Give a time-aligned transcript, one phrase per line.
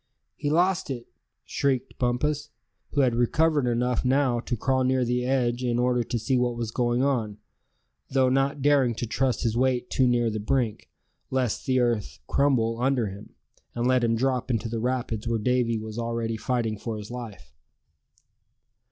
[0.35, 1.05] "He lost it!"
[1.45, 2.49] shrieked Bumpus,
[2.93, 6.57] who had recovered enough now to crawl near the edge in order to see what
[6.57, 7.37] was going on;
[8.09, 10.89] though not daring to trust his weight too near the brink,
[11.29, 13.35] lest the earth crumble under him,
[13.75, 17.53] and let him drop into the rapids where Davy was already fighting for his life.